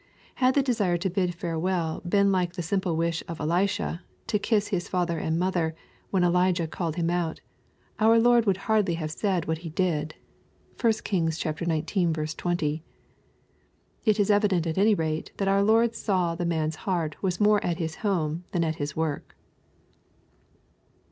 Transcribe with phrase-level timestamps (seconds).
[0.41, 4.39] Had the desire to bid farewell been like the simple wish of Elisha, '^ to
[4.39, 5.75] kiss his father and mother,"
[6.09, 7.37] when Elijah called him^
[7.99, 10.15] our Lord would hardly have said what He did.
[10.81, 11.63] (1 Kings xix.
[12.35, 12.83] 20.)
[14.03, 17.63] It is evident at any rate that our Lord saw the man's heart was more
[17.63, 19.35] at his home than at his work.